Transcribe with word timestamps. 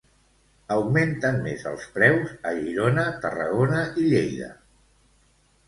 Augmenten 0.75 1.37
més 1.47 1.65
els 1.73 1.85
preus 1.99 2.33
a 2.53 2.55
Girona, 2.63 3.05
Tarragona 3.27 3.85
i 4.01 4.09
Lleida. 4.15 4.51